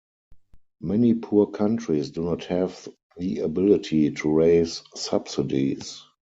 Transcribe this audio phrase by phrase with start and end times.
[0.81, 6.01] Many poor countries do not have the ability to raise subsidies.